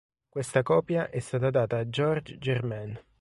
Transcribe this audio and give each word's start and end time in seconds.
Questa 0.29 0.63
copia 0.63 1.11
è 1.11 1.19
stata 1.19 1.51
data 1.51 1.77
a 1.77 1.87
George 1.87 2.39
Germain. 2.39 2.99